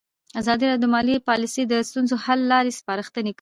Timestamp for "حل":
2.25-2.39